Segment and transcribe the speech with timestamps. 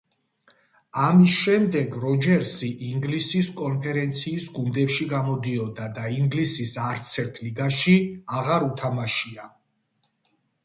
[1.07, 7.95] ამის შემდეგ როჯერსი ინგლისის კონფერენციის გუნდებში გამოდიოდა და ინგლისის არცერთ ლიგაში
[8.39, 9.47] აღარ უთამაშია.